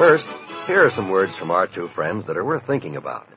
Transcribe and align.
First, 0.00 0.26
here 0.66 0.82
are 0.86 0.88
some 0.88 1.10
words 1.10 1.36
from 1.36 1.50
our 1.50 1.66
two 1.66 1.86
friends 1.86 2.24
that 2.24 2.38
are 2.38 2.42
worth 2.42 2.66
thinking 2.66 2.96
about. 2.96 3.28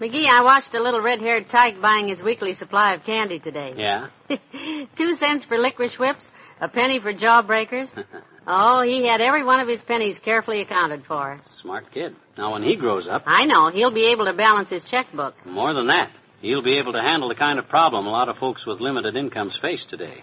McGee, 0.00 0.28
I 0.28 0.42
watched 0.42 0.72
a 0.72 0.80
little 0.80 1.00
red-haired 1.00 1.48
tyke 1.48 1.80
buying 1.80 2.06
his 2.06 2.22
weekly 2.22 2.52
supply 2.52 2.94
of 2.94 3.02
candy 3.02 3.40
today. 3.40 3.74
Yeah? 3.76 4.10
Two 4.96 5.16
cents 5.16 5.44
for 5.44 5.58
licorice 5.58 5.98
whips, 5.98 6.30
a 6.60 6.68
penny 6.68 7.00
for 7.00 7.12
jawbreakers. 7.12 7.90
oh, 8.46 8.82
he 8.82 9.04
had 9.04 9.20
every 9.20 9.42
one 9.42 9.58
of 9.58 9.66
his 9.66 9.82
pennies 9.82 10.20
carefully 10.20 10.60
accounted 10.60 11.04
for. 11.04 11.40
Smart 11.60 11.90
kid. 11.92 12.14
Now, 12.38 12.52
when 12.52 12.62
he 12.62 12.76
grows 12.76 13.08
up, 13.08 13.24
I 13.26 13.46
know. 13.46 13.70
He'll 13.70 13.90
be 13.90 14.12
able 14.12 14.26
to 14.26 14.34
balance 14.34 14.68
his 14.68 14.84
checkbook. 14.84 15.34
more 15.44 15.72
than 15.72 15.88
that, 15.88 16.12
he'll 16.40 16.62
be 16.62 16.78
able 16.78 16.92
to 16.92 17.02
handle 17.02 17.28
the 17.28 17.34
kind 17.34 17.58
of 17.58 17.68
problem 17.68 18.06
a 18.06 18.10
lot 18.10 18.28
of 18.28 18.38
folks 18.38 18.64
with 18.64 18.78
limited 18.78 19.16
incomes 19.16 19.56
face 19.56 19.84
today. 19.84 20.22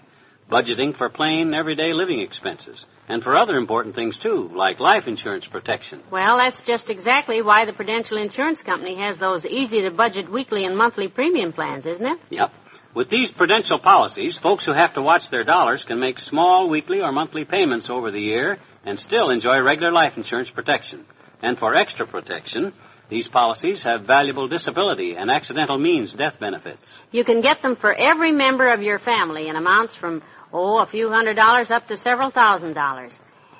Budgeting 0.50 0.96
for 0.96 1.08
plain, 1.08 1.54
everyday 1.54 1.92
living 1.92 2.20
expenses. 2.20 2.84
And 3.08 3.22
for 3.22 3.36
other 3.36 3.56
important 3.56 3.94
things, 3.94 4.18
too, 4.18 4.50
like 4.54 4.80
life 4.80 5.06
insurance 5.06 5.46
protection. 5.46 6.02
Well, 6.10 6.38
that's 6.38 6.62
just 6.62 6.88
exactly 6.88 7.42
why 7.42 7.64
the 7.64 7.72
Prudential 7.72 8.16
Insurance 8.16 8.62
Company 8.62 8.96
has 8.96 9.18
those 9.18 9.44
easy-to-budget 9.44 10.30
weekly 10.30 10.64
and 10.64 10.76
monthly 10.76 11.08
premium 11.08 11.52
plans, 11.52 11.84
isn't 11.84 12.06
it? 12.06 12.18
Yep. 12.30 12.52
With 12.94 13.08
these 13.08 13.32
prudential 13.32 13.78
policies, 13.78 14.38
folks 14.38 14.66
who 14.66 14.72
have 14.72 14.94
to 14.94 15.02
watch 15.02 15.30
their 15.30 15.44
dollars 15.44 15.84
can 15.84 15.98
make 15.98 16.18
small 16.18 16.68
weekly 16.68 17.00
or 17.00 17.10
monthly 17.10 17.44
payments 17.44 17.88
over 17.88 18.10
the 18.10 18.20
year 18.20 18.58
and 18.84 18.98
still 18.98 19.30
enjoy 19.30 19.60
regular 19.62 19.92
life 19.92 20.16
insurance 20.16 20.50
protection. 20.50 21.06
And 21.40 21.58
for 21.58 21.74
extra 21.74 22.06
protection, 22.06 22.74
these 23.12 23.28
policies 23.28 23.82
have 23.82 24.04
valuable 24.06 24.48
disability 24.48 25.16
and 25.16 25.30
accidental 25.30 25.76
means 25.78 26.14
death 26.14 26.40
benefits. 26.40 26.80
You 27.10 27.24
can 27.24 27.42
get 27.42 27.60
them 27.60 27.76
for 27.76 27.92
every 27.92 28.32
member 28.32 28.72
of 28.72 28.80
your 28.80 28.98
family 28.98 29.48
in 29.48 29.56
amounts 29.56 29.94
from, 29.94 30.22
oh, 30.50 30.80
a 30.80 30.86
few 30.86 31.10
hundred 31.10 31.34
dollars 31.34 31.70
up 31.70 31.88
to 31.88 31.98
several 31.98 32.30
thousand 32.30 32.72
dollars. 32.72 33.12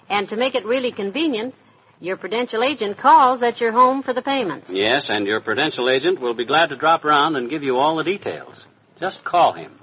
And 0.09 0.27
to 0.31 0.37
make 0.37 0.55
it 0.55 0.65
really 0.65 0.91
convenient, 0.91 1.55
your 2.01 2.17
Prudential 2.17 2.65
agent 2.65 2.97
calls 2.97 3.43
at 3.43 3.61
your 3.61 3.73
home 3.73 4.03
for 4.03 4.15
the 4.15 4.23
payments. 4.23 4.71
Yes, 4.71 5.11
and 5.11 5.27
your 5.27 5.43
prudential 5.43 5.91
agent 5.91 6.19
will 6.19 6.35
be 6.35 6.47
glad 6.47 6.71
to 6.71 6.77
drop 6.77 7.05
around 7.05 7.37
and 7.37 7.51
give 7.51 7.63
you 7.63 7.77
all 7.77 7.97
the 7.97 8.05
details. 8.05 8.67
Just 8.99 9.23
call 9.23 9.53
him. 9.53 9.79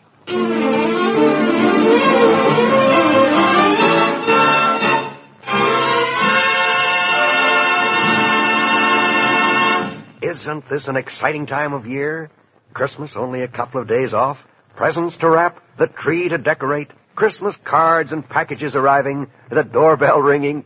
Isn't 10.29 10.69
this 10.69 10.87
an 10.87 10.95
exciting 10.95 11.47
time 11.47 11.73
of 11.73 11.87
year? 11.87 12.29
Christmas 12.71 13.15
only 13.15 13.41
a 13.41 13.47
couple 13.47 13.81
of 13.81 13.87
days 13.87 14.13
off, 14.13 14.37
presents 14.75 15.17
to 15.17 15.27
wrap, 15.27 15.59
the 15.79 15.87
tree 15.87 16.29
to 16.29 16.37
decorate, 16.37 16.91
Christmas 17.15 17.57
cards 17.57 18.11
and 18.11 18.29
packages 18.29 18.75
arriving, 18.75 19.31
the 19.49 19.63
doorbell 19.63 20.19
ringing. 20.19 20.65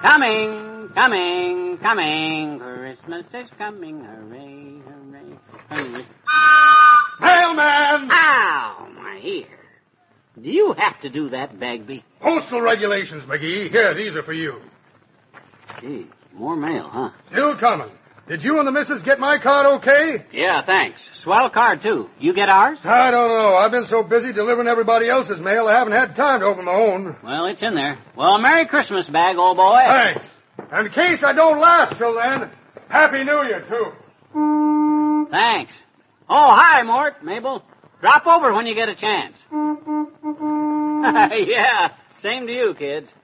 Coming, 0.00 0.90
coming, 0.94 1.78
coming. 1.78 2.60
Christmas 2.60 3.26
is 3.34 3.50
coming. 3.58 4.04
Hooray, 4.04 4.80
hooray, 4.86 5.38
hooray. 5.70 6.04
Mailman! 7.20 8.10
Ow, 8.12 8.88
my 8.94 9.20
ear. 9.24 9.46
Do 10.40 10.48
you 10.48 10.72
have 10.78 11.00
to 11.00 11.10
do 11.10 11.30
that, 11.30 11.58
Bagby? 11.58 12.04
Postal 12.20 12.60
regulations, 12.60 13.24
McGee. 13.24 13.72
Here, 13.72 13.92
these 13.94 14.14
are 14.14 14.22
for 14.22 14.34
you. 14.34 14.60
Gee, 15.80 16.06
more 16.32 16.54
mail, 16.54 16.88
huh? 16.88 17.10
Still 17.26 17.56
coming. 17.56 17.90
Did 18.28 18.42
you 18.42 18.58
and 18.58 18.66
the 18.66 18.72
missus 18.72 19.02
get 19.02 19.20
my 19.20 19.38
card 19.38 19.66
okay? 19.80 20.24
Yeah, 20.32 20.60
thanks. 20.64 21.08
Swell 21.12 21.48
card, 21.48 21.82
too. 21.82 22.10
You 22.18 22.32
get 22.32 22.48
ours? 22.48 22.80
I 22.82 23.12
don't 23.12 23.28
know. 23.28 23.54
I've 23.54 23.70
been 23.70 23.84
so 23.84 24.02
busy 24.02 24.32
delivering 24.32 24.66
everybody 24.66 25.08
else's 25.08 25.40
mail, 25.40 25.68
I 25.68 25.78
haven't 25.78 25.92
had 25.92 26.16
time 26.16 26.40
to 26.40 26.46
open 26.46 26.64
my 26.64 26.72
own. 26.72 27.16
Well, 27.22 27.46
it's 27.46 27.62
in 27.62 27.76
there. 27.76 27.98
Well, 28.16 28.40
Merry 28.40 28.66
Christmas, 28.66 29.08
Bag, 29.08 29.36
old 29.36 29.56
boy. 29.56 29.76
Thanks. 29.78 30.24
And 30.72 30.88
in 30.88 30.92
case 30.92 31.22
I 31.22 31.34
don't 31.34 31.60
last 31.60 31.96
till 31.96 32.14
then, 32.14 32.50
Happy 32.88 33.22
New 33.22 33.42
Year, 33.44 33.64
too. 33.68 33.92
Thanks. 35.30 35.72
Oh, 36.28 36.52
hi, 36.52 36.82
Mort, 36.82 37.22
Mabel. 37.24 37.62
Drop 38.00 38.26
over 38.26 38.52
when 38.52 38.66
you 38.66 38.74
get 38.74 38.88
a 38.88 38.96
chance. 38.96 39.36
yeah, 41.48 41.92
same 42.18 42.48
to 42.48 42.52
you, 42.52 42.74
kids. 42.74 43.14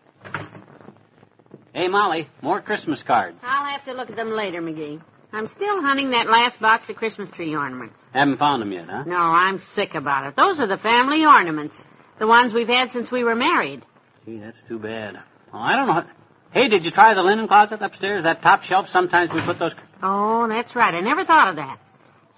Hey, 1.75 1.88
Molly, 1.88 2.28
more 2.43 2.60
Christmas 2.60 3.03
cards. 3.03 3.38
I'll 3.43 3.65
have 3.65 3.84
to 3.87 3.94
look 3.94 4.10
at 4.10 4.16
them 4.16 4.31
later, 4.33 4.60
McGee. 4.60 5.00
I'm 5.33 5.47
still 5.47 5.81
hunting 5.81 6.10
that 6.10 6.28
last 6.28 6.60
box 6.60 6.91
of 6.91 6.97
Christmas 6.97 7.31
tree 7.31 7.55
ornaments. 7.55 7.99
Haven't 8.12 8.37
found 8.38 8.60
them 8.60 8.72
yet, 8.72 8.88
huh? 8.91 9.05
No, 9.06 9.16
I'm 9.16 9.59
sick 9.59 9.94
about 9.94 10.27
it. 10.27 10.37
Those 10.37 10.60
are 10.60 10.66
the 10.66 10.77
family 10.77 11.25
ornaments. 11.25 11.83
The 12.19 12.27
ones 12.27 12.53
we've 12.53 12.69
had 12.69 12.91
since 12.91 13.10
we 13.10 13.25
were 13.25 13.34
married. 13.34 13.83
Gee, 14.27 14.37
that's 14.38 14.62
too 14.65 14.78
bad. 14.78 15.15
Well, 15.50 15.62
I 15.62 15.77
don't 15.77 15.88
know. 15.88 16.05
Hey, 16.50 16.69
did 16.69 16.84
you 16.84 16.91
try 16.91 17.15
the 17.15 17.22
linen 17.22 17.49
closet 17.49 17.81
upstairs? 17.81 18.25
That 18.25 18.43
top 18.43 18.65
shelf? 18.65 18.91
Sometimes 18.91 19.33
we 19.33 19.41
put 19.41 19.59
those. 19.59 19.75
Oh, 20.03 20.47
that's 20.49 20.77
right. 20.77 20.93
I 20.94 21.00
never 21.00 21.25
thought 21.25 21.49
of 21.49 21.56
that. 21.56 21.78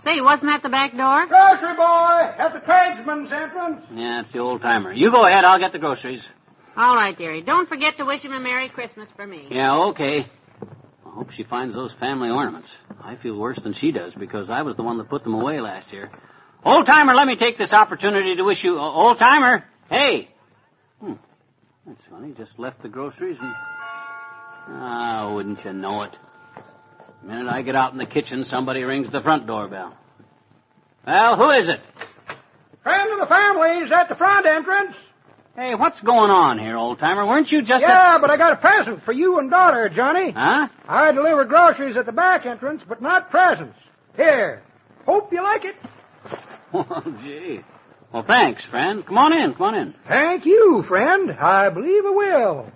Say, 0.04 0.20
wasn't 0.20 0.52
that 0.52 0.62
the 0.62 0.68
back 0.68 0.96
door? 0.96 1.26
Grocery 1.26 1.74
boy 1.74 2.34
at 2.38 2.52
the 2.52 2.60
tradesman's 2.60 3.32
entrance. 3.32 3.84
Yeah, 3.92 4.20
it's 4.20 4.30
the 4.30 4.38
old 4.38 4.62
timer. 4.62 4.92
You 4.92 5.10
go 5.10 5.24
ahead. 5.26 5.44
I'll 5.44 5.58
get 5.58 5.72
the 5.72 5.78
groceries. 5.80 6.24
All 6.76 6.94
right, 6.96 7.16
dearie. 7.16 7.42
Don't 7.42 7.68
forget 7.68 7.98
to 7.98 8.04
wish 8.04 8.22
him 8.22 8.32
a 8.32 8.40
Merry 8.40 8.68
Christmas 8.68 9.08
for 9.14 9.26
me. 9.26 9.46
Yeah, 9.50 9.76
okay. 9.86 10.26
I 11.06 11.10
hope 11.10 11.30
she 11.30 11.44
finds 11.44 11.74
those 11.74 11.92
family 12.00 12.30
ornaments. 12.30 12.68
I 13.00 13.14
feel 13.16 13.36
worse 13.36 13.58
than 13.58 13.74
she 13.74 13.92
does 13.92 14.14
because 14.14 14.50
I 14.50 14.62
was 14.62 14.76
the 14.76 14.82
one 14.82 14.98
that 14.98 15.08
put 15.08 15.22
them 15.22 15.34
away 15.34 15.60
last 15.60 15.92
year. 15.92 16.10
Old 16.64 16.86
timer, 16.86 17.14
let 17.14 17.26
me 17.26 17.36
take 17.36 17.58
this 17.58 17.72
opportunity 17.72 18.34
to 18.36 18.42
wish 18.42 18.64
you. 18.64 18.78
Old 18.78 19.18
timer, 19.18 19.64
hey. 19.88 20.30
Hmm. 21.00 21.12
That's 21.86 22.00
funny. 22.10 22.32
Just 22.32 22.58
left 22.58 22.82
the 22.82 22.88
groceries 22.88 23.36
and. 23.40 23.54
Ah, 24.66 25.30
wouldn't 25.32 25.64
you 25.64 25.74
know 25.74 26.02
it? 26.02 26.16
The 27.22 27.28
minute 27.28 27.52
I 27.52 27.62
get 27.62 27.76
out 27.76 27.92
in 27.92 27.98
the 27.98 28.06
kitchen, 28.06 28.44
somebody 28.44 28.82
rings 28.82 29.10
the 29.10 29.20
front 29.20 29.46
doorbell. 29.46 29.94
Well, 31.06 31.36
who 31.36 31.50
is 31.50 31.68
it? 31.68 31.80
Friend 32.82 33.12
of 33.12 33.20
the 33.20 33.26
family 33.26 33.84
is 33.84 33.92
at 33.92 34.08
the 34.08 34.14
front 34.14 34.46
entrance. 34.46 34.96
Hey, 35.56 35.76
what's 35.76 36.00
going 36.00 36.32
on 36.32 36.58
here, 36.58 36.76
old 36.76 36.98
timer? 36.98 37.24
Weren't 37.24 37.50
you 37.52 37.62
just 37.62 37.82
Yeah, 37.82 38.18
but 38.18 38.28
I 38.28 38.36
got 38.36 38.54
a 38.54 38.56
present 38.56 39.04
for 39.04 39.12
you 39.12 39.38
and 39.38 39.50
daughter, 39.50 39.88
Johnny. 39.88 40.32
Huh? 40.32 40.68
I 40.88 41.12
deliver 41.12 41.44
groceries 41.44 41.96
at 41.96 42.06
the 42.06 42.12
back 42.12 42.44
entrance, 42.44 42.82
but 42.88 43.00
not 43.00 43.30
presents. 43.30 43.78
Here. 44.16 44.62
Hope 45.06 45.32
you 45.32 45.42
like 45.42 45.64
it. 45.64 45.76
Oh, 46.76 47.04
gee. 47.22 47.60
Well, 48.12 48.24
thanks, 48.24 48.64
friend. 48.64 49.06
Come 49.06 49.16
on 49.16 49.32
in, 49.32 49.54
come 49.54 49.62
on 49.62 49.74
in. 49.76 49.94
Thank 50.08 50.44
you, 50.44 50.84
friend. 50.88 51.30
I 51.30 51.68
believe 51.68 52.04
I 52.04 52.10
will. 52.10 52.72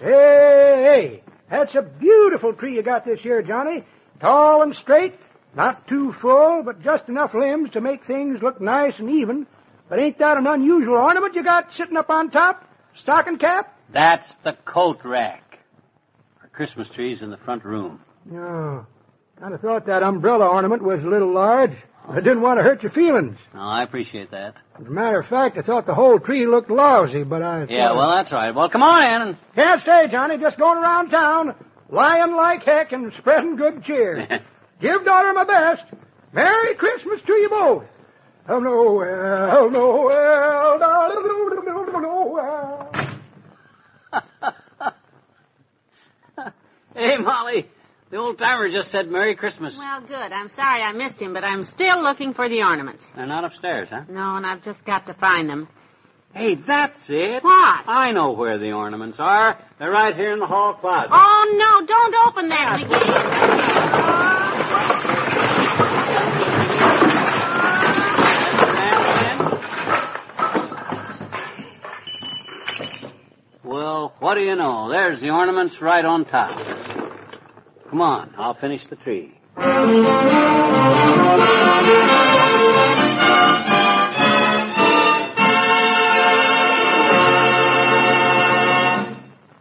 Say, 0.00 1.22
that's 1.48 1.76
a 1.76 1.82
beautiful 1.82 2.52
tree 2.54 2.74
you 2.74 2.82
got 2.82 3.04
this 3.04 3.24
year, 3.24 3.42
Johnny. 3.42 3.84
Tall 4.20 4.62
and 4.62 4.74
straight, 4.74 5.14
not 5.54 5.86
too 5.86 6.12
full, 6.20 6.64
but 6.64 6.82
just 6.82 7.08
enough 7.08 7.32
limbs 7.32 7.70
to 7.70 7.80
make 7.80 8.06
things 8.06 8.42
look 8.42 8.60
nice 8.60 8.94
and 8.98 9.08
even. 9.08 9.46
But 9.88 9.98
ain't 10.00 10.18
that 10.18 10.36
an 10.36 10.46
unusual 10.46 10.96
ornament 10.96 11.34
you 11.34 11.42
got 11.42 11.72
sitting 11.72 11.96
up 11.96 12.10
on 12.10 12.30
top? 12.30 12.64
Stocking 13.02 13.38
cap? 13.38 13.74
That's 13.90 14.34
the 14.44 14.52
coat 14.64 15.00
rack. 15.04 15.58
Our 16.42 16.48
Christmas 16.48 16.88
tree's 16.88 17.22
in 17.22 17.30
the 17.30 17.36
front 17.38 17.64
room. 17.64 18.00
No. 18.26 18.86
Kind 19.40 19.54
of 19.54 19.60
thought 19.60 19.86
that 19.86 20.02
umbrella 20.02 20.48
ornament 20.48 20.82
was 20.82 21.02
a 21.02 21.06
little 21.08 21.32
large. 21.32 21.72
I 22.08 22.16
didn't 22.16 22.40
want 22.40 22.58
to 22.58 22.62
hurt 22.62 22.82
your 22.82 22.90
feelings. 22.90 23.38
Oh, 23.54 23.58
I 23.60 23.82
appreciate 23.82 24.30
that. 24.30 24.54
As 24.80 24.86
a 24.86 24.90
matter 24.90 25.20
of 25.20 25.26
fact, 25.28 25.58
I 25.58 25.62
thought 25.62 25.86
the 25.86 25.94
whole 25.94 26.18
tree 26.18 26.46
looked 26.46 26.70
lousy, 26.70 27.22
but 27.22 27.42
I 27.42 27.66
Yeah, 27.68 27.92
well, 27.92 28.08
that's 28.10 28.32
right. 28.32 28.54
Well, 28.54 28.68
come 28.70 28.82
on 28.82 29.02
in. 29.04 29.28
and- 29.28 29.36
Can't 29.54 29.80
stay, 29.80 30.08
Johnny. 30.08 30.38
Just 30.38 30.58
going 30.58 30.78
around 30.78 31.10
town, 31.10 31.54
lying 31.90 32.34
like 32.34 32.64
heck 32.64 32.92
and 32.92 33.12
spreading 33.18 33.56
good 33.56 33.84
cheer. 33.84 34.40
Give 34.80 35.04
daughter 35.04 35.32
my 35.34 35.44
best. 35.44 35.82
Merry 36.32 36.74
Christmas 36.76 37.20
to 37.26 37.32
you 37.32 37.48
both. 37.50 37.84
Oh, 38.50 38.60
Noel, 38.60 39.50
oh, 39.52 39.68
Noel, 39.68 40.78
darling, 40.78 41.26
Noel. 42.02 42.90
hey, 46.94 47.18
Molly. 47.18 47.68
The 48.10 48.16
old 48.16 48.38
timer 48.38 48.70
just 48.70 48.90
said 48.90 49.10
Merry 49.10 49.34
Christmas. 49.34 49.76
Well, 49.76 50.00
good. 50.00 50.32
I'm 50.32 50.48
sorry 50.48 50.80
I 50.80 50.92
missed 50.92 51.20
him, 51.20 51.34
but 51.34 51.44
I'm 51.44 51.62
still 51.64 52.00
looking 52.00 52.32
for 52.32 52.48
the 52.48 52.62
ornaments. 52.62 53.04
They're 53.14 53.26
not 53.26 53.44
upstairs, 53.44 53.90
huh? 53.90 54.04
No, 54.08 54.36
and 54.36 54.46
I've 54.46 54.64
just 54.64 54.82
got 54.86 55.08
to 55.08 55.14
find 55.14 55.50
them. 55.50 55.68
Hey, 56.32 56.54
that's 56.54 57.10
it. 57.10 57.44
What? 57.44 57.84
I 57.86 58.12
know 58.12 58.32
where 58.32 58.58
the 58.58 58.72
ornaments 58.72 59.18
are. 59.18 59.58
They're 59.78 59.90
right 59.90 60.16
here 60.16 60.32
in 60.32 60.38
the 60.38 60.46
hall 60.46 60.72
closet. 60.72 61.10
Oh, 61.12 61.54
no, 61.54 61.86
don't 61.86 62.14
open 62.28 62.48
that, 62.48 62.80
McGee. 62.80 64.47
Well, 73.68 74.14
what 74.18 74.36
do 74.36 74.40
you 74.44 74.56
know? 74.56 74.88
There's 74.88 75.20
the 75.20 75.28
ornaments 75.28 75.82
right 75.82 76.02
on 76.02 76.24
top. 76.24 76.58
Come 77.90 78.00
on, 78.00 78.32
I'll 78.38 78.54
finish 78.54 78.82
the 78.86 78.96
tree. 78.96 79.34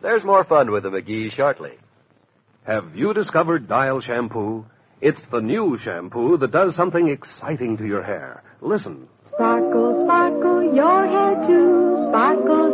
There's 0.02 0.24
more 0.24 0.46
fun 0.46 0.72
with 0.72 0.84
the 0.84 0.90
McGee 0.90 1.34
shortly. 1.34 1.74
Have 2.66 2.96
you 2.96 3.14
discovered 3.14 3.68
Dial 3.68 4.00
Shampoo? 4.00 4.68
It's 5.02 5.22
the 5.24 5.42
new 5.42 5.78
shampoo 5.78 6.38
that 6.38 6.52
does 6.52 6.76
something 6.76 7.10
exciting 7.10 7.76
to 7.76 7.86
your 7.86 8.04
hair. 8.04 8.42
Listen. 8.62 9.10
Sparkle, 9.34 10.06
sparkle, 10.06 10.74
your 10.74 11.08
hair 11.08 11.46
too 11.46 12.08
sparkles 12.08 12.08
after 12.08 12.48
Dial 12.48 12.67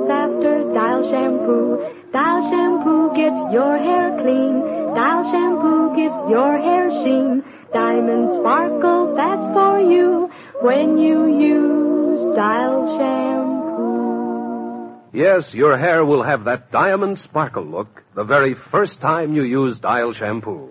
shampoo. 1.14 1.78
Dial 2.12 2.42
shampoo 2.50 3.14
gets 3.16 3.54
your 3.54 3.78
hair 3.78 4.18
clean. 4.22 4.56
Dial 4.98 5.24
shampoo 5.32 5.96
gives 5.96 6.18
your 6.30 6.58
hair 6.58 6.90
sheen. 6.90 7.44
Diamond 7.72 8.40
sparkle, 8.40 9.16
that's 9.16 9.48
for 9.54 9.80
you 9.80 10.30
when 10.62 10.98
you 10.98 11.18
use 11.28 12.36
Dial 12.36 12.98
shampoo. 12.98 13.54
Yes, 15.14 15.54
your 15.54 15.78
hair 15.78 16.04
will 16.04 16.24
have 16.24 16.46
that 16.46 16.72
diamond 16.72 17.20
sparkle 17.20 17.66
look 17.66 18.04
the 18.16 18.24
very 18.24 18.56
first 18.56 19.00
time 19.00 19.36
you 19.36 19.44
use 19.44 19.80
Dial 19.80 20.14
Shampoo. 20.14 20.70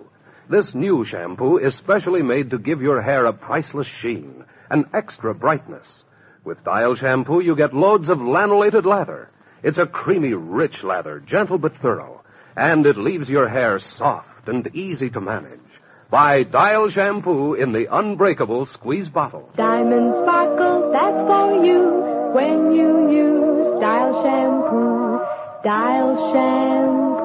This 0.49 0.75
new 0.75 1.05
shampoo 1.05 1.57
is 1.57 1.75
specially 1.75 2.21
made 2.21 2.49
to 2.49 2.57
give 2.57 2.81
your 2.81 3.01
hair 3.01 3.25
a 3.25 3.31
priceless 3.31 3.87
sheen, 3.87 4.43
an 4.69 4.89
extra 4.93 5.33
brightness. 5.33 6.03
With 6.43 6.65
Dial 6.65 6.95
Shampoo, 6.95 7.39
you 7.39 7.55
get 7.55 7.73
loads 7.73 8.09
of 8.09 8.17
lanolated 8.17 8.83
lather. 8.85 9.29
It's 9.63 9.77
a 9.77 9.85
creamy, 9.85 10.33
rich 10.33 10.83
lather, 10.83 11.19
gentle 11.19 11.57
but 11.57 11.77
thorough, 11.77 12.21
and 12.55 12.85
it 12.85 12.97
leaves 12.97 13.29
your 13.29 13.47
hair 13.47 13.79
soft 13.79 14.47
and 14.47 14.67
easy 14.75 15.09
to 15.11 15.21
manage. 15.21 15.59
Buy 16.11 16.43
Dial 16.43 16.89
Shampoo 16.89 17.53
in 17.55 17.71
the 17.71 17.87
unbreakable 17.89 18.65
squeeze 18.67 19.09
bottle. 19.09 19.49
Diamond 19.55 20.13
sparkle, 20.21 20.91
that's 20.91 21.25
for 21.25 21.63
you 21.65 22.03
when 22.33 22.75
you 22.75 23.09
use 23.09 23.79
Dial 23.79 24.21
shampoo. 24.21 25.21
Dial 25.63 26.33
shampoo. 26.33 27.23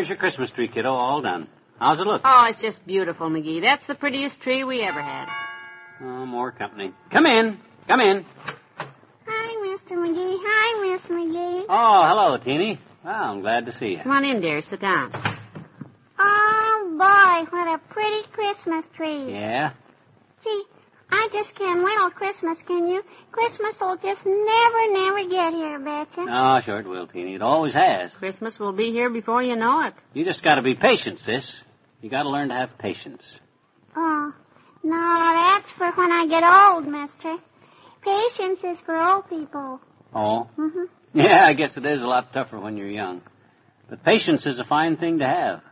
There's 0.00 0.08
your 0.08 0.16
Christmas 0.16 0.50
tree, 0.50 0.66
kiddo, 0.66 0.94
all 0.94 1.20
done. 1.20 1.46
How's 1.78 2.00
it 2.00 2.06
look? 2.06 2.22
Oh, 2.24 2.46
it's 2.48 2.58
just 2.58 2.86
beautiful, 2.86 3.28
McGee. 3.28 3.60
That's 3.60 3.84
the 3.84 3.94
prettiest 3.94 4.40
tree 4.40 4.64
we 4.64 4.80
ever 4.80 5.02
had. 5.02 5.26
Oh, 6.00 6.24
more 6.24 6.52
company. 6.52 6.94
Come 7.12 7.26
in. 7.26 7.58
Come 7.86 8.00
in. 8.00 8.24
Hi, 9.26 9.76
Mr. 9.76 9.98
McGee. 9.98 10.38
Hi, 10.40 10.90
Miss 10.90 11.02
McGee. 11.02 11.66
Oh, 11.68 12.06
hello, 12.08 12.38
Teeny. 12.38 12.80
Well, 13.04 13.14
I'm 13.14 13.42
glad 13.42 13.66
to 13.66 13.72
see 13.72 13.88
you. 13.88 13.98
Come 13.98 14.12
on 14.12 14.24
in, 14.24 14.40
dear. 14.40 14.62
Sit 14.62 14.80
down. 14.80 15.12
Oh, 16.18 16.86
boy, 16.92 17.50
what 17.50 17.68
a 17.68 17.78
pretty 17.92 18.22
Christmas 18.32 18.86
tree. 18.96 19.32
Yeah? 19.32 19.72
Gee, 20.42 20.62
I 21.12 21.28
just 21.32 21.54
can't 21.54 21.82
wait 21.82 21.96
till 21.96 22.10
Christmas, 22.10 22.62
can 22.62 22.86
you? 22.88 23.02
Christmas 23.32 23.80
will 23.80 23.96
just 23.96 24.24
never, 24.24 24.92
never 24.92 25.28
get 25.28 25.52
here, 25.54 25.78
betcha. 25.78 26.26
Oh, 26.28 26.60
sure 26.60 26.80
it 26.80 26.86
will, 26.86 27.06
Teeny. 27.06 27.34
It 27.34 27.42
always 27.42 27.74
has. 27.74 28.12
Christmas 28.12 28.58
will 28.58 28.72
be 28.72 28.92
here 28.92 29.10
before 29.10 29.42
you 29.42 29.56
know 29.56 29.82
it. 29.82 29.94
You 30.14 30.24
just 30.24 30.42
gotta 30.42 30.62
be 30.62 30.74
patient, 30.74 31.20
sis. 31.24 31.60
You 32.00 32.10
gotta 32.10 32.30
learn 32.30 32.48
to 32.48 32.54
have 32.54 32.78
patience. 32.78 33.22
Oh, 33.96 34.32
no, 34.82 35.32
that's 35.34 35.70
for 35.70 35.90
when 35.92 36.12
I 36.12 36.26
get 36.26 36.44
old, 36.44 36.86
mister. 36.86 37.36
Patience 38.02 38.60
is 38.64 38.78
for 38.80 38.96
old 38.96 39.28
people. 39.28 39.80
Oh? 40.14 40.48
hmm 40.56 40.84
Yeah, 41.12 41.44
I 41.44 41.54
guess 41.54 41.76
it 41.76 41.84
is 41.84 42.02
a 42.02 42.06
lot 42.06 42.32
tougher 42.32 42.58
when 42.58 42.76
you're 42.76 42.88
young. 42.88 43.22
But 43.88 44.04
patience 44.04 44.46
is 44.46 44.58
a 44.58 44.64
fine 44.64 44.96
thing 44.96 45.18
to 45.18 45.26
have. 45.26 45.62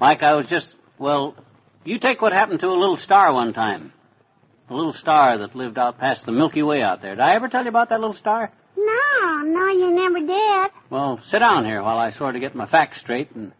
Like 0.00 0.22
I 0.22 0.34
was 0.34 0.46
just, 0.46 0.74
well, 0.98 1.36
you 1.84 1.98
take 1.98 2.20
what 2.20 2.32
happened 2.32 2.60
to 2.60 2.66
a 2.66 2.78
little 2.78 2.96
star 2.96 3.32
one 3.32 3.52
time. 3.52 3.92
A 4.68 4.74
little 4.74 4.92
star 4.92 5.38
that 5.38 5.54
lived 5.54 5.78
out 5.78 5.98
past 5.98 6.26
the 6.26 6.32
Milky 6.32 6.62
Way 6.62 6.82
out 6.82 7.00
there. 7.00 7.14
Did 7.14 7.20
I 7.20 7.34
ever 7.34 7.48
tell 7.48 7.62
you 7.62 7.68
about 7.68 7.90
that 7.90 8.00
little 8.00 8.14
star? 8.14 8.50
No, 8.76 9.42
no, 9.42 9.68
you 9.68 9.90
never 9.92 10.20
did. 10.20 10.70
Well, 10.90 11.20
sit 11.28 11.38
down 11.38 11.64
here 11.64 11.82
while 11.82 11.98
I 11.98 12.10
sort 12.10 12.34
of 12.34 12.40
get 12.40 12.54
my 12.54 12.66
facts 12.66 12.98
straight 12.98 13.30
and 13.34 13.52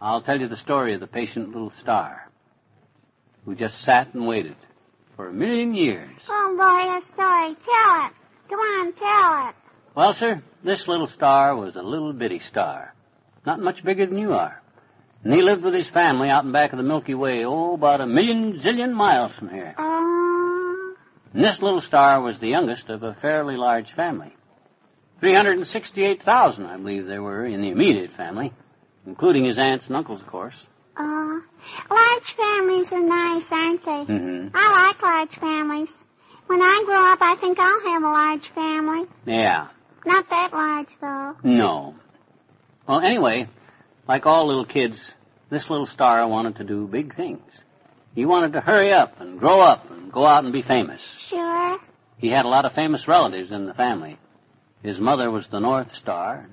I'll 0.00 0.22
tell 0.22 0.40
you 0.40 0.48
the 0.48 0.56
story 0.56 0.94
of 0.94 1.00
the 1.00 1.06
patient 1.06 1.52
little 1.52 1.72
star 1.80 2.28
who 3.44 3.54
just 3.54 3.80
sat 3.80 4.14
and 4.14 4.26
waited 4.26 4.56
for 5.16 5.28
a 5.28 5.32
million 5.32 5.74
years. 5.74 6.10
Oh, 6.28 6.56
boy, 6.56 6.98
a 6.98 7.00
story. 7.12 7.56
Tell 7.64 8.06
it. 8.06 8.12
Come 8.48 8.58
on, 8.58 8.92
tell 8.94 9.48
it. 9.48 9.54
Well, 9.94 10.14
sir, 10.14 10.42
this 10.64 10.88
little 10.88 11.06
star 11.06 11.54
was 11.54 11.76
a 11.76 11.82
little 11.82 12.12
bitty 12.12 12.40
star. 12.40 12.94
Not 13.46 13.60
much 13.60 13.84
bigger 13.84 14.06
than 14.06 14.18
you 14.18 14.34
are. 14.34 14.60
And 15.24 15.32
he 15.32 15.42
lived 15.42 15.62
with 15.62 15.74
his 15.74 15.88
family 15.88 16.30
out 16.30 16.44
in 16.44 16.52
back 16.52 16.72
of 16.72 16.78
the 16.78 16.82
Milky 16.82 17.14
Way, 17.14 17.44
oh, 17.44 17.74
about 17.74 18.00
a 18.00 18.06
million 18.06 18.58
zillion 18.58 18.92
miles 18.92 19.32
from 19.32 19.50
here. 19.50 19.74
Oh, 19.78 20.21
And 21.32 21.42
this 21.42 21.62
little 21.62 21.80
star 21.80 22.20
was 22.20 22.38
the 22.40 22.48
youngest 22.48 22.88
of 22.90 23.02
a 23.02 23.14
fairly 23.14 23.56
large 23.56 23.92
family. 23.94 24.34
368,000, 25.20 26.66
I 26.66 26.76
believe 26.76 27.06
there 27.06 27.22
were 27.22 27.46
in 27.46 27.60
the 27.62 27.70
immediate 27.70 28.12
family, 28.16 28.52
including 29.06 29.44
his 29.44 29.58
aunts 29.58 29.86
and 29.86 29.96
uncles, 29.96 30.20
of 30.20 30.26
course. 30.26 30.56
uh, 30.96 31.38
large 31.90 32.32
families 32.36 32.92
are 32.92 33.00
nice, 33.00 33.50
aren't 33.52 33.84
they? 33.84 34.12
Mm-hmm. 34.12 34.48
I 34.54 34.88
like 34.88 35.02
large 35.02 35.34
families. 35.38 35.90
When 36.46 36.60
I 36.60 36.82
grow 36.84 37.12
up, 37.12 37.18
I 37.22 37.36
think 37.36 37.58
I'll 37.58 37.92
have 37.92 38.02
a 38.02 38.06
large 38.06 38.48
family. 38.50 39.06
Yeah. 39.26 39.68
Not 40.04 40.28
that 40.28 40.52
large, 40.52 40.88
though. 41.00 41.36
No. 41.44 41.94
Well, 42.86 43.00
anyway, 43.00 43.48
like 44.08 44.26
all 44.26 44.48
little 44.48 44.66
kids, 44.66 45.00
this 45.50 45.70
little 45.70 45.86
star 45.86 46.26
wanted 46.26 46.56
to 46.56 46.64
do 46.64 46.88
big 46.88 47.14
things. 47.14 47.42
He 48.14 48.26
wanted 48.26 48.52
to 48.52 48.60
hurry 48.60 48.92
up 48.92 49.20
and 49.20 49.38
grow 49.38 49.60
up 49.60 49.90
and 49.90 50.12
go 50.12 50.24
out 50.24 50.44
and 50.44 50.52
be 50.52 50.62
famous. 50.62 51.02
Sure. 51.18 51.78
He 52.18 52.28
had 52.28 52.44
a 52.44 52.48
lot 52.48 52.64
of 52.64 52.74
famous 52.74 53.08
relatives 53.08 53.50
in 53.50 53.66
the 53.66 53.74
family. 53.74 54.18
His 54.82 54.98
mother 54.98 55.30
was 55.30 55.46
the 55.48 55.60
North 55.60 55.92
Star. 55.94 56.48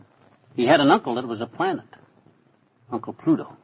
He 0.56 0.66
had 0.66 0.80
an 0.80 0.90
uncle 0.92 1.16
that 1.16 1.28
was 1.28 1.42
a 1.42 1.46
planet, 1.46 1.86
Uncle 2.92 3.14
Pluto. 3.14 3.56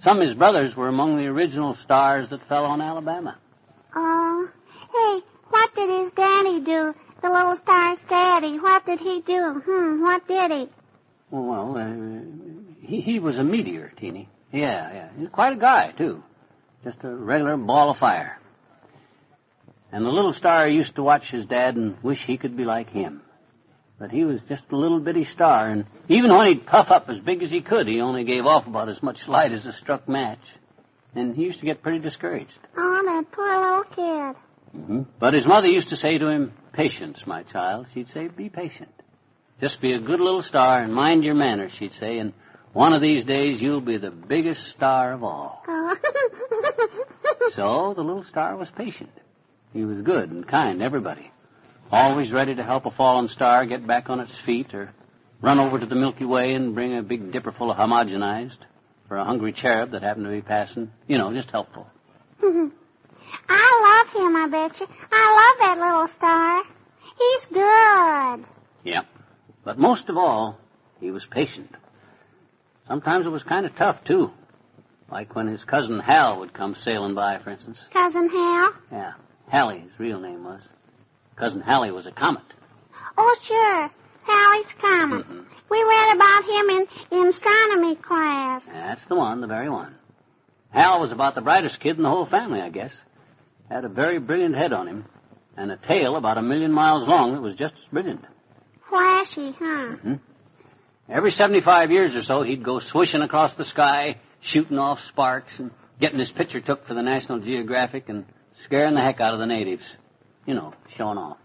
Some 0.00 0.20
of 0.20 0.28
his 0.28 0.36
brothers 0.36 0.76
were 0.76 0.88
among 0.88 1.16
the 1.16 1.26
original 1.26 1.74
stars 1.74 2.28
that 2.30 2.46
fell 2.48 2.64
on 2.64 2.80
Alabama. 2.80 3.36
Oh, 3.94 4.48
hey, 4.92 5.26
what 5.48 5.74
did 5.74 5.88
his 5.88 6.12
daddy 6.12 6.60
do? 6.60 6.94
The 7.22 7.30
little 7.30 7.56
star's 7.56 7.98
daddy. 8.08 8.58
What 8.58 8.84
did 8.84 9.00
he 9.00 9.20
do? 9.20 9.62
Hmm, 9.64 10.02
what 10.02 10.28
did 10.28 10.50
he? 10.50 10.68
Well, 11.30 11.76
uh, 11.76 12.86
he, 12.86 13.00
he 13.00 13.18
was 13.18 13.38
a 13.38 13.44
meteor, 13.44 13.92
Teeny. 13.98 14.28
Yeah, 14.52 14.92
yeah. 14.92 15.08
He's 15.18 15.28
quite 15.30 15.54
a 15.54 15.56
guy, 15.56 15.92
too. 15.96 16.22
Just 16.84 17.02
a 17.04 17.14
regular 17.14 17.56
ball 17.56 17.90
of 17.90 17.98
fire. 17.98 18.38
And 19.92 20.04
the 20.04 20.10
little 20.10 20.32
star 20.32 20.68
used 20.68 20.96
to 20.96 21.02
watch 21.02 21.30
his 21.30 21.46
dad 21.46 21.76
and 21.76 21.96
wish 22.02 22.22
he 22.22 22.36
could 22.36 22.56
be 22.56 22.64
like 22.64 22.90
him. 22.90 23.22
But 23.98 24.10
he 24.10 24.24
was 24.24 24.42
just 24.42 24.64
a 24.70 24.76
little 24.76 25.00
bitty 25.00 25.24
star, 25.24 25.68
and 25.68 25.86
even 26.08 26.32
when 26.32 26.46
he'd 26.48 26.66
puff 26.66 26.90
up 26.90 27.08
as 27.08 27.18
big 27.18 27.42
as 27.42 27.50
he 27.50 27.62
could, 27.62 27.88
he 27.88 28.00
only 28.02 28.24
gave 28.24 28.44
off 28.44 28.66
about 28.66 28.90
as 28.90 29.02
much 29.02 29.26
light 29.26 29.52
as 29.52 29.64
a 29.64 29.72
struck 29.72 30.06
match. 30.06 30.42
And 31.14 31.34
he 31.34 31.44
used 31.44 31.60
to 31.60 31.64
get 31.66 31.82
pretty 31.82 32.00
discouraged. 32.00 32.58
Oh, 32.76 33.02
that 33.06 33.32
poor 33.32 33.58
little 33.58 33.84
kid. 34.34 34.36
hmm 34.72 35.02
But 35.18 35.32
his 35.32 35.46
mother 35.46 35.68
used 35.68 35.88
to 35.88 35.96
say 35.96 36.18
to 36.18 36.28
him, 36.28 36.52
Patience, 36.74 37.26
my 37.26 37.42
child. 37.44 37.86
She'd 37.94 38.10
say, 38.12 38.28
Be 38.28 38.50
patient. 38.50 38.92
Just 39.62 39.80
be 39.80 39.92
a 39.94 39.98
good 39.98 40.20
little 40.20 40.42
star 40.42 40.82
and 40.82 40.94
mind 40.94 41.24
your 41.24 41.34
manners, 41.34 41.72
she'd 41.72 41.94
say, 41.94 42.18
and 42.18 42.34
one 42.76 42.92
of 42.92 43.00
these 43.00 43.24
days 43.24 43.60
you'll 43.60 43.80
be 43.80 43.96
the 43.96 44.10
biggest 44.10 44.68
star 44.68 45.12
of 45.14 45.24
all. 45.24 45.64
So 47.54 47.94
the 47.96 48.02
little 48.02 48.24
star 48.24 48.54
was 48.56 48.68
patient. 48.76 49.10
He 49.72 49.84
was 49.84 50.02
good 50.02 50.30
and 50.30 50.46
kind 50.46 50.80
to 50.80 50.84
everybody. 50.84 51.30
Always 51.90 52.30
ready 52.30 52.54
to 52.54 52.62
help 52.62 52.84
a 52.84 52.90
fallen 52.90 53.28
star 53.28 53.64
get 53.64 53.86
back 53.86 54.10
on 54.10 54.20
its 54.20 54.36
feet 54.36 54.74
or 54.74 54.92
run 55.40 55.58
over 55.58 55.78
to 55.78 55.86
the 55.86 55.94
Milky 55.94 56.26
Way 56.26 56.52
and 56.52 56.74
bring 56.74 56.98
a 56.98 57.02
big 57.02 57.32
dipper 57.32 57.52
full 57.52 57.70
of 57.70 57.78
homogenized 57.78 58.58
for 59.08 59.16
a 59.16 59.24
hungry 59.24 59.52
cherub 59.54 59.92
that 59.92 60.02
happened 60.02 60.26
to 60.26 60.32
be 60.32 60.42
passing. 60.42 60.90
You 61.06 61.16
know, 61.16 61.32
just 61.32 61.50
helpful. 61.50 61.86
I 62.42 64.04
love 64.04 64.22
him, 64.22 64.36
I 64.36 64.48
bet 64.50 64.78
you. 64.80 64.86
I 65.10 65.54
love 65.56 65.58
that 65.60 65.78
little 65.78 66.08
star. 66.08 66.62
He's 67.18 67.44
good. 67.46 68.44
Yep. 68.84 69.06
But 69.64 69.78
most 69.78 70.10
of 70.10 70.18
all, 70.18 70.58
he 71.00 71.10
was 71.10 71.24
patient. 71.24 71.74
Sometimes 72.88 73.26
it 73.26 73.30
was 73.30 73.42
kind 73.42 73.66
of 73.66 73.74
tough, 73.74 74.02
too. 74.04 74.32
Like 75.10 75.34
when 75.34 75.46
his 75.46 75.64
cousin 75.64 75.98
Hal 76.00 76.40
would 76.40 76.52
come 76.52 76.74
sailing 76.74 77.14
by, 77.14 77.38
for 77.38 77.50
instance. 77.50 77.78
Cousin 77.92 78.28
Hal? 78.28 78.72
Yeah, 78.90 79.12
Hallie, 79.50 79.80
his 79.80 79.98
real 79.98 80.20
name 80.20 80.44
was. 80.44 80.62
Cousin 81.36 81.60
Hallie 81.60 81.92
was 81.92 82.06
a 82.06 82.12
comet. 82.12 82.42
Oh, 83.16 83.36
sure. 83.40 83.90
Halley's 84.24 84.72
Comet. 84.80 85.26
Mhm. 85.28 85.44
We 85.70 85.82
read 85.82 86.16
about 86.16 86.44
him 86.44 86.70
in, 86.70 87.20
in 87.20 87.28
astronomy 87.28 87.94
class. 87.96 88.66
That's 88.66 89.04
the 89.06 89.14
one, 89.14 89.40
the 89.40 89.46
very 89.46 89.70
one. 89.70 89.94
Hal 90.70 91.00
was 91.00 91.12
about 91.12 91.34
the 91.36 91.40
brightest 91.40 91.78
kid 91.78 91.96
in 91.96 92.02
the 92.02 92.10
whole 92.10 92.26
family, 92.26 92.60
I 92.60 92.70
guess. 92.70 92.92
Had 93.70 93.84
a 93.84 93.88
very 93.88 94.18
brilliant 94.18 94.56
head 94.56 94.72
on 94.72 94.88
him, 94.88 95.04
and 95.56 95.70
a 95.70 95.76
tail 95.76 96.16
about 96.16 96.38
a 96.38 96.42
million 96.42 96.72
miles 96.72 97.06
long 97.06 97.34
that 97.34 97.40
was 97.40 97.54
just 97.54 97.74
as 97.74 97.84
brilliant. 97.92 98.24
Flashy, 98.88 99.54
huh? 99.58 99.96
Every 101.08 101.30
75 101.30 101.92
years 101.92 102.14
or 102.16 102.22
so, 102.22 102.42
he'd 102.42 102.64
go 102.64 102.80
swishing 102.80 103.22
across 103.22 103.54
the 103.54 103.64
sky, 103.64 104.16
shooting 104.40 104.78
off 104.78 105.04
sparks, 105.04 105.58
and 105.60 105.70
getting 106.00 106.18
his 106.18 106.30
picture 106.30 106.60
took 106.60 106.86
for 106.86 106.94
the 106.94 107.02
National 107.02 107.38
Geographic, 107.38 108.08
and 108.08 108.24
scaring 108.64 108.94
the 108.94 109.00
heck 109.00 109.20
out 109.20 109.32
of 109.32 109.38
the 109.38 109.46
natives. 109.46 109.84
You 110.46 110.54
know, 110.54 110.74
showing 110.96 111.18
off. 111.18 111.38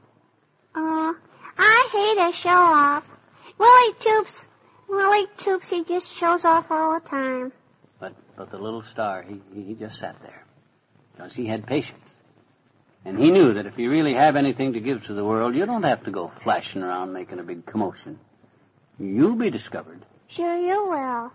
Oh, 0.75 1.15
I 1.57 1.89
hate 1.91 2.29
a 2.29 2.33
show 2.33 2.49
off. 2.49 3.03
Willie 3.57 3.93
Toops, 3.99 4.41
Willie 4.89 5.27
Toops, 5.37 5.69
he 5.69 5.83
just 5.83 6.15
shows 6.15 6.43
off 6.43 6.65
all 6.71 6.99
the 6.99 7.07
time. 7.07 7.51
But 7.99 8.13
but 8.35 8.49
the 8.49 8.57
little 8.57 8.83
star, 8.83 9.23
he 9.23 9.41
he 9.53 9.75
just 9.75 9.97
sat 9.97 10.15
there, 10.21 10.43
because 11.13 11.33
he 11.33 11.45
had 11.45 11.67
patience, 11.67 12.03
and 13.05 13.19
he 13.19 13.29
knew 13.29 13.53
that 13.53 13.67
if 13.67 13.77
you 13.77 13.91
really 13.91 14.15
have 14.15 14.35
anything 14.35 14.73
to 14.73 14.79
give 14.79 15.03
to 15.05 15.13
the 15.13 15.23
world, 15.23 15.55
you 15.55 15.65
don't 15.67 15.83
have 15.83 16.03
to 16.05 16.11
go 16.11 16.31
flashing 16.43 16.81
around 16.81 17.13
making 17.13 17.39
a 17.39 17.43
big 17.43 17.65
commotion. 17.65 18.19
You'll 18.99 19.35
be 19.35 19.49
discovered. 19.49 20.05
Sure 20.27 20.57
you 20.57 20.87
will. 20.89 21.31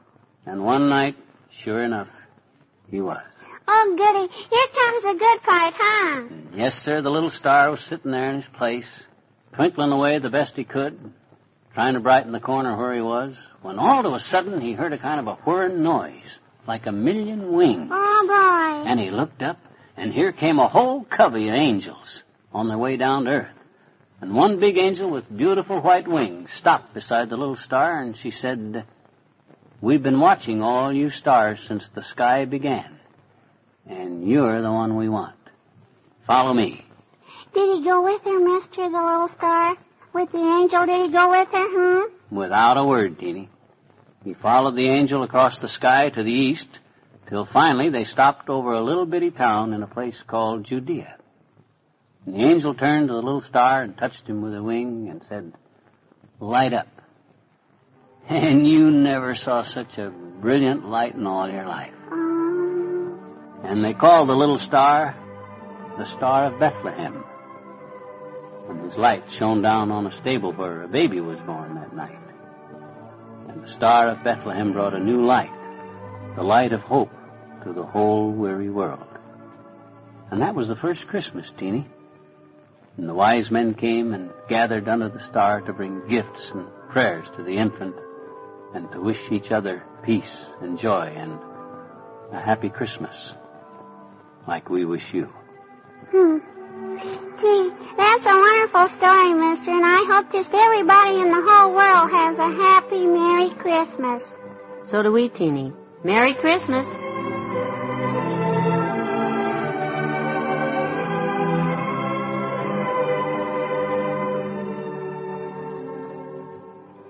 And 0.47 0.65
one 0.65 0.89
night, 0.89 1.17
sure 1.51 1.83
enough, 1.83 2.09
he 2.91 3.01
was. 3.01 3.23
Oh, 3.69 3.95
goody. 3.97 4.33
Here 4.33 4.67
comes 4.75 5.03
the 5.03 5.19
good 5.19 5.43
part, 5.43 5.75
huh? 5.77 6.23
Yes, 6.55 6.81
sir, 6.81 7.03
the 7.03 7.11
little 7.11 7.31
star 7.31 7.71
was 7.71 7.81
sitting 7.81 8.13
there 8.13 8.31
in 8.31 8.37
his 8.43 8.51
place, 8.57 8.87
twinkling 9.55 9.91
away 9.91 10.19
the 10.19 10.31
best 10.31 10.55
he 10.55 10.65
could, 10.65 11.13
trying 11.75 11.95
to 11.95 12.01
brighten 12.01 12.33
the 12.33 12.41
corner 12.41 12.77
where 12.77 12.95
he 12.95 13.01
was, 13.01 13.35
when 13.63 13.79
all 13.79 14.07
of 14.07 14.13
a 14.13 14.21
sudden 14.21 14.61
he 14.61 14.73
heard 14.73 14.93
a 14.93 14.99
kind 14.99 15.19
of 15.19 15.27
a 15.27 15.35
whirring 15.35 15.83
noise, 15.83 16.39
like 16.67 16.87
a 16.87 16.93
million 16.93 17.53
wings. 17.53 17.91
Oh, 17.93 18.25
boy. 18.27 18.89
And 18.89 19.01
he 19.01 19.11
looked 19.11 19.43
up, 19.43 19.59
and 19.97 20.13
here 20.13 20.31
came 20.33 20.61
a 20.61 20.69
whole 20.69 21.03
covey 21.03 21.49
of 21.49 21.57
angels 21.57 22.23
on 22.53 22.69
their 22.69 22.79
way 22.79 22.97
down 22.97 23.25
to 23.25 23.31
earth. 23.31 23.49
And 24.21 24.35
one 24.35 24.61
big 24.61 24.79
angel 24.79 25.11
with 25.11 25.35
beautiful 25.35 25.81
white 25.81 26.09
wings 26.09 26.51
stopped 26.53 26.95
beside 26.95 27.29
the 27.29 27.37
little 27.37 27.57
star, 27.57 28.01
and 28.01 28.17
she 28.17 28.31
said, 28.31 28.85
We've 29.81 30.03
been 30.03 30.21
watching 30.21 30.63
all 30.63 30.93
you 30.93 31.11
stars 31.11 31.61
since 31.69 31.87
the 31.91 32.03
sky 32.03 32.47
began, 32.47 32.99
and 33.87 34.27
you're 34.27 34.63
the 34.63 34.73
one 34.73 34.97
we 34.97 35.09
want. 35.11 35.37
Follow 36.27 36.55
me. 36.55 36.85
Did 37.53 37.77
he 37.77 37.85
go 37.85 38.03
with 38.03 38.23
her, 38.23 38.39
mister, 38.39 38.89
the 38.89 39.03
little 39.03 39.29
star? 39.29 39.77
With 40.15 40.33
the 40.33 40.39
angel, 40.39 40.87
did 40.87 41.07
he 41.07 41.13
go 41.13 41.31
with 41.31 41.49
her, 41.49 42.09
hmm? 42.09 42.35
Without 42.35 42.79
a 42.79 42.85
word, 42.85 43.19
Teeny. 43.19 43.51
He 44.25 44.33
followed 44.33 44.77
the 44.77 44.89
angel 44.89 45.23
across 45.23 45.59
the 45.59 45.69
sky 45.69 46.09
to 46.09 46.23
the 46.23 46.33
east, 46.33 46.69
till 47.29 47.45
finally 47.45 47.91
they 47.91 48.05
stopped 48.05 48.49
over 48.49 48.73
a 48.73 48.83
little 48.83 49.05
bitty 49.05 49.31
town 49.31 49.75
in 49.75 49.83
a 49.83 49.87
place 49.87 50.21
called 50.27 50.65
Judea. 50.65 51.17
The 52.27 52.37
angel 52.37 52.75
turned 52.75 53.09
to 53.09 53.15
the 53.15 53.21
little 53.21 53.41
star 53.41 53.83
and 53.83 53.97
touched 53.97 54.27
him 54.27 54.43
with 54.43 54.55
a 54.55 54.63
wing 54.63 55.09
and 55.11 55.23
said, 55.29 55.53
Light 56.41 56.73
up. 56.73 56.89
And 58.29 58.67
you 58.67 58.91
never 58.91 59.37
saw 59.37 59.63
such 59.63 59.99
a 59.99 60.11
brilliant 60.11 60.89
light 60.89 61.15
in 61.15 61.29
all 61.29 61.49
your 61.49 61.65
life. 61.65 61.95
And 63.63 63.85
they 63.85 63.95
called 63.95 64.29
the 64.29 64.35
little 64.35 64.59
star 64.59 65.15
the 65.99 66.05
Star 66.17 66.53
of 66.53 66.61
Bethlehem. 66.61 67.25
And 68.69 68.83
his 68.83 68.97
light 68.97 69.31
shone 69.31 69.63
down 69.63 69.91
on 69.91 70.07
a 70.07 70.13
stable 70.21 70.53
where 70.53 70.83
a 70.83 70.89
baby 70.89 71.21
was 71.21 71.41
born 71.41 71.75
that 71.77 71.95
night. 71.95 72.19
And 73.49 73.63
the 73.63 73.69
Star 73.69 74.11
of 74.11 74.23
Bethlehem 74.23 74.73
brought 74.73 74.95
a 74.95 74.99
new 74.99 75.25
light, 75.25 75.51
the 76.37 76.43
light 76.43 76.73
of 76.73 76.81
hope 76.83 77.13
to 77.65 77.73
the 77.73 77.85
whole 77.85 78.31
weary 78.31 78.69
world. 78.69 79.07
And 80.31 80.43
that 80.43 80.55
was 80.55 80.69
the 80.69 80.77
first 80.77 81.07
Christmas, 81.07 81.51
Teeny. 81.57 81.87
And 82.97 83.09
the 83.09 83.15
wise 83.15 83.51
men 83.51 83.75
came 83.75 84.15
and 84.15 84.31
gathered 84.49 84.89
under 84.89 85.09
the 85.09 85.25
star 85.29 85.61
to 85.63 85.73
bring 85.73 86.07
gifts 86.09 86.51
and 86.53 86.67
prayers 86.91 87.27
to 87.37 87.43
the 87.43 87.57
infant 87.57 87.95
and 88.75 88.91
to 88.93 89.01
wish 89.01 89.21
each 89.31 89.51
other 89.51 89.83
peace 90.03 90.37
and 90.61 90.79
joy 90.79 91.13
and 91.17 91.39
a 92.33 92.41
happy 92.41 92.71
Christmas, 92.71 93.15
like 94.49 94.69
we 94.71 94.85
wish 94.85 95.07
you. 95.13 95.33
hmm. 96.11 96.39
Gee, 97.41 97.71
that's 97.97 98.27
a 98.27 98.31
wonderful 98.31 98.89
story, 98.89 99.35
mister, 99.35 99.71
and 99.71 99.85
I 99.85 100.05
hope 100.09 100.33
just 100.33 100.53
everybody 100.53 101.21
in 101.21 101.29
the 101.29 101.43
whole 101.47 101.75
world 101.75 102.11
has 102.11 102.39
a 102.39 102.63
happy 102.63 103.07
Merry 103.07 103.51
Christmas. 103.51 104.23
So 104.85 105.03
do 105.03 105.13
we, 105.13 105.29
Teeny. 105.29 105.73
Merry 106.05 106.35
Christmas. 106.35 106.87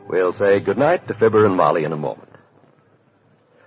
We'll 0.08 0.32
say 0.32 0.60
goodnight 0.60 1.08
to 1.08 1.14
Fibber 1.14 1.44
and 1.44 1.56
Molly 1.56 1.82
in 1.82 1.92
a 1.92 1.96
moment. 1.96 2.28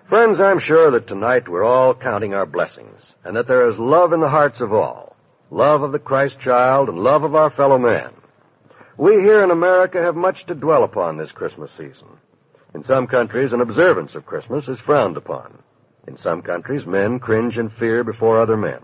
Friends, 0.07 0.39
I'm 0.39 0.59
sure 0.59 0.89
that 0.91 1.05
tonight 1.05 1.49
we're 1.49 1.65
all 1.65 1.93
counting 1.93 2.33
our 2.33 2.45
blessings, 2.45 3.13
and 3.25 3.35
that 3.35 3.45
there 3.45 3.67
is 3.67 3.77
love 3.77 4.13
in 4.13 4.21
the 4.21 4.29
hearts 4.29 4.61
of 4.61 4.71
all. 4.71 5.17
Love 5.51 5.81
of 5.83 5.91
the 5.91 5.99
Christ 5.99 6.39
child 6.39 6.87
and 6.87 6.97
love 6.97 7.25
of 7.25 7.35
our 7.35 7.49
fellow 7.49 7.77
man. 7.77 8.11
We 8.95 9.15
here 9.15 9.43
in 9.43 9.51
America 9.51 10.01
have 10.01 10.15
much 10.15 10.45
to 10.45 10.55
dwell 10.55 10.85
upon 10.85 11.17
this 11.17 11.31
Christmas 11.31 11.71
season. 11.71 12.07
In 12.73 12.85
some 12.85 13.07
countries, 13.07 13.51
an 13.51 13.59
observance 13.59 14.15
of 14.15 14.25
Christmas 14.25 14.69
is 14.69 14.79
frowned 14.79 15.17
upon. 15.17 15.61
In 16.07 16.15
some 16.15 16.41
countries, 16.41 16.85
men 16.85 17.19
cringe 17.19 17.57
in 17.57 17.69
fear 17.69 18.05
before 18.05 18.39
other 18.39 18.55
men. 18.55 18.79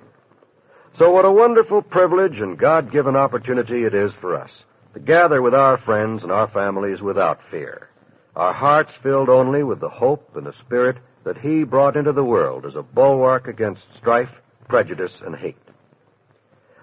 So 0.94 1.10
what 1.12 1.26
a 1.26 1.32
wonderful 1.32 1.82
privilege 1.82 2.42
and 2.42 2.58
God-given 2.58 3.16
opportunity 3.16 3.86
it 3.86 3.94
is 3.94 4.12
for 4.14 4.36
us 4.36 4.52
to 4.96 5.02
gather 5.02 5.42
with 5.42 5.54
our 5.54 5.76
friends 5.78 6.24
and 6.24 6.32
our 6.32 6.48
families 6.48 7.02
without 7.02 7.42
fear. 7.52 7.90
Our 8.34 8.54
hearts 8.54 8.94
filled 9.04 9.28
only 9.28 9.62
with 9.62 9.82
the 9.82 9.90
hope 9.90 10.38
and 10.38 10.46
the 10.46 10.54
spirit 10.54 10.96
that 11.26 11.38
He 11.38 11.66
brought 11.66 11.98
into 11.98 12.14
the 12.14 12.24
world 12.24 12.66
as 12.66 12.76
a 12.76 12.82
bulwark 12.82 13.50
against 13.50 13.94
strife, 13.98 14.32
prejudice, 14.70 15.18
and 15.24 15.36
hate. 15.36 15.58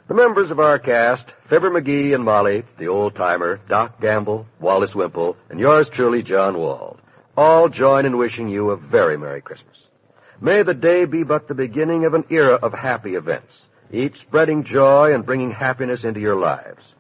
The 0.09 0.15
members 0.15 0.51
of 0.51 0.61
our 0.61 0.79
cast, 0.79 1.25
Fibber 1.49 1.71
McGee 1.71 2.15
and 2.15 2.23
Molly, 2.23 2.65
the 2.79 2.89
old 2.89 3.15
timer, 3.15 3.61
Doc 3.67 3.99
Gamble, 3.99 4.47
Wallace 4.61 4.95
Wimple, 4.95 5.39
and 5.49 5.59
yours 5.59 5.89
truly, 5.89 6.23
John 6.23 6.59
Wald, 6.59 7.01
all 7.35 7.71
join 7.71 8.05
in 8.05 8.19
wishing 8.19 8.51
you 8.51 8.71
a 8.71 8.77
very 8.77 9.17
Merry 9.17 9.41
Christmas. 9.41 9.79
May 10.39 10.63
the 10.63 10.75
day 10.75 11.07
be 11.07 11.23
but 11.23 11.49
the 11.49 11.55
beginning 11.55 12.05
of 12.05 12.13
an 12.13 12.25
era 12.29 12.57
of 12.57 12.75
happy 12.75 13.15
events, 13.15 13.55
each 13.91 14.21
spreading 14.21 14.65
joy 14.65 15.15
and 15.15 15.25
bringing 15.25 15.51
happiness 15.51 16.05
into 16.05 16.21
your 16.21 16.37
lives. 16.37 16.92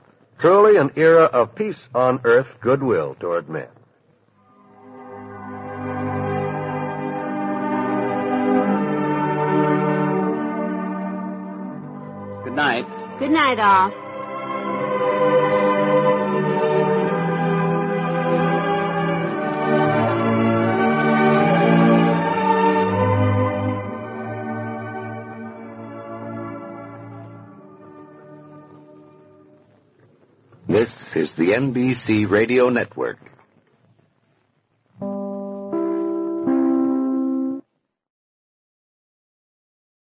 Truly 0.42 0.76
an 0.76 0.90
era 0.96 1.26
of 1.26 1.54
peace 1.54 1.78
on 1.94 2.18
earth, 2.24 2.48
goodwill 2.60 3.14
toward 3.20 3.48
men. 3.48 3.68
Good 12.42 12.54
night. 12.54 12.86
Good 13.20 13.30
night, 13.30 13.60
all. 13.60 14.01
Is 31.22 31.30
the 31.34 31.50
NBC 31.50 32.28
Radio 32.28 32.68
Network. 32.68 33.18